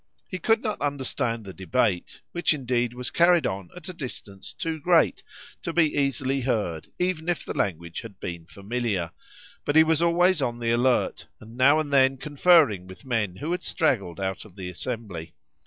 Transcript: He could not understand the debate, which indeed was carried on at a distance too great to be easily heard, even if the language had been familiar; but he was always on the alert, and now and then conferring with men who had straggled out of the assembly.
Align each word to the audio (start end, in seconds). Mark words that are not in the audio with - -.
He 0.27 0.39
could 0.39 0.63
not 0.63 0.81
understand 0.81 1.45
the 1.45 1.53
debate, 1.53 2.21
which 2.31 2.55
indeed 2.55 2.95
was 2.95 3.11
carried 3.11 3.45
on 3.45 3.69
at 3.75 3.87
a 3.87 3.93
distance 3.93 4.51
too 4.51 4.79
great 4.79 5.21
to 5.61 5.71
be 5.73 5.93
easily 5.95 6.41
heard, 6.41 6.87
even 6.97 7.29
if 7.29 7.45
the 7.45 7.53
language 7.53 8.01
had 8.01 8.19
been 8.19 8.47
familiar; 8.47 9.11
but 9.63 9.75
he 9.75 9.83
was 9.83 10.01
always 10.01 10.41
on 10.41 10.57
the 10.57 10.71
alert, 10.71 11.27
and 11.39 11.55
now 11.55 11.79
and 11.79 11.93
then 11.93 12.17
conferring 12.17 12.87
with 12.87 13.05
men 13.05 13.35
who 13.35 13.51
had 13.51 13.61
straggled 13.61 14.19
out 14.19 14.43
of 14.43 14.55
the 14.55 14.71
assembly. 14.71 15.35